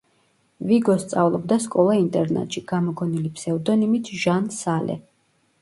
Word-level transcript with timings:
ვიგო 0.69 0.95
სწავლობდა 1.03 1.57
სკოლა-ინტერნატში, 1.67 2.65
გამოგონილი 2.73 3.33
ფსევდონიმით 3.37 4.11
ჟან 4.23 4.53
სალე. 4.61 4.99